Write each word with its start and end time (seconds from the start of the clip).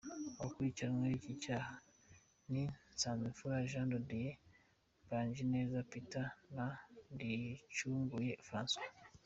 Abakurikiranyweho 0.39 1.13
iki 1.17 1.33
cyaha 1.43 1.75
ni 2.51 2.63
Nsanzimfura 2.93 3.67
Jean 3.69 3.87
de 3.93 3.99
Dieu, 4.09 4.39
Mbanjineza 5.05 5.87
Peter, 5.91 6.27
na 6.55 6.67
Ndicunguye 7.13 8.33
François. 8.49 8.89